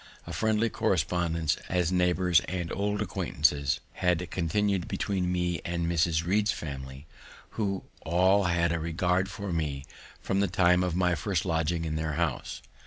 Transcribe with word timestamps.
A 0.25 0.33
friendly 0.33 0.67
correspondence 0.71 1.57
as 1.69 1.91
neighbours 1.91 2.39
and 2.47 2.71
old 2.75 3.03
acquaintances 3.03 3.79
had 3.93 4.31
continued 4.31 4.87
between 4.87 5.31
me 5.31 5.61
and 5.63 5.85
Mrs. 5.85 6.25
Read's 6.25 6.51
family, 6.51 7.05
who 7.51 7.83
all 8.03 8.45
had 8.45 8.71
a 8.71 8.79
regard 8.79 9.29
for 9.29 9.53
me 9.53 9.85
from 10.19 10.39
the 10.39 10.47
time 10.47 10.81
of 10.83 10.95
my 10.95 11.13
first 11.13 11.45
lodging 11.45 11.85
in 11.85 11.97
their 11.97 12.13
house. 12.13 12.63